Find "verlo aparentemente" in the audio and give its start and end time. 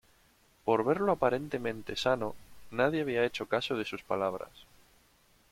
0.83-1.95